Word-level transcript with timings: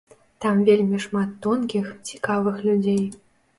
Там 0.45 0.63
вельмі 0.69 1.01
шмат 1.03 1.35
тонкіх, 1.45 1.93
цікавых 2.11 2.67
людзей. 2.71 3.01